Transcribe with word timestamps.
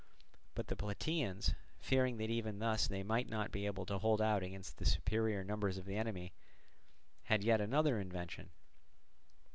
But 0.55 0.65
the 0.65 0.75
Plataeans, 0.75 1.53
fearing 1.79 2.17
that 2.17 2.31
even 2.31 2.57
thus 2.57 2.87
they 2.87 3.03
might 3.03 3.29
not 3.29 3.51
be 3.51 3.67
able 3.67 3.85
to 3.85 3.99
hold 3.99 4.19
out 4.19 4.41
against 4.41 4.79
the 4.79 4.85
superior 4.87 5.43
numbers 5.43 5.77
of 5.77 5.85
the 5.85 5.95
enemy, 5.95 6.33
had 7.25 7.43
yet 7.43 7.61
another 7.61 7.99
invention. 7.99 8.49